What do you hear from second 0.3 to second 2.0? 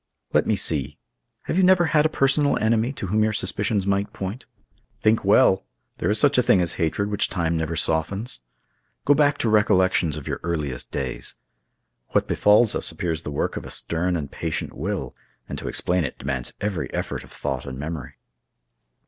"Let me see! Have you never